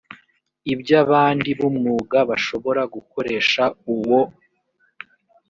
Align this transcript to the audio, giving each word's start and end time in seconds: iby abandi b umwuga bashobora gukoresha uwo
iby 0.73 0.87
abandi 1.03 1.49
b 1.59 1.61
umwuga 1.69 2.17
bashobora 2.29 2.81
gukoresha 2.93 3.63
uwo 3.93 4.21